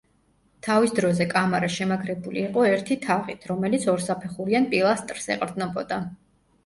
თავის 0.67 0.93
დროზე 0.99 1.27
კამარა 1.33 1.69
შემაგრებული 1.75 2.41
იყო 2.45 2.65
ერთი 2.69 2.97
თაღით, 3.05 3.45
რომელიც 3.53 3.87
ორსაფეხურიან 3.95 4.67
პილასტრს 4.73 5.31
ეყრდნობოდა. 5.37 6.01